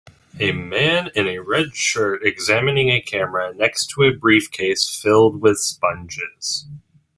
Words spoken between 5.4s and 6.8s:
with sponges.